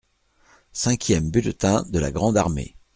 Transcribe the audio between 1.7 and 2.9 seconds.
de la grande armée.